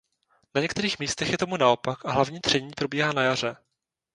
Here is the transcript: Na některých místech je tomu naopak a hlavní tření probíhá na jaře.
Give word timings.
Na 0.55 0.61
některých 0.61 0.99
místech 0.99 1.29
je 1.31 1.37
tomu 1.37 1.57
naopak 1.57 2.05
a 2.05 2.11
hlavní 2.11 2.41
tření 2.41 2.69
probíhá 2.77 3.13
na 3.13 3.21
jaře. 3.21 3.55